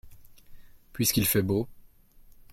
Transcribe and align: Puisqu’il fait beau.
Puisqu’il 0.93 1.27
fait 1.27 1.43
beau. 1.43 1.67